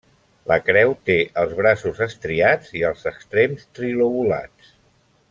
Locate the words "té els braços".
1.09-2.01